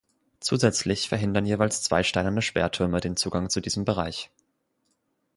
Zusätzlich 0.39 1.09
verhindern 1.09 1.45
jeweils 1.45 1.83
zwei 1.83 2.01
steinerne 2.01 2.41
Sperrtürme 2.41 3.01
den 3.01 3.17
Zugang 3.17 3.51
zu 3.51 3.61
diesem 3.61 3.85
Bereich. 3.85 4.31